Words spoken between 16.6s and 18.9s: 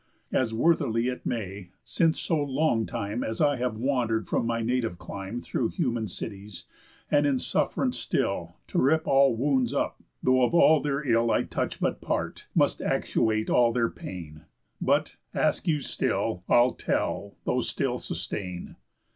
tell, though still sustain.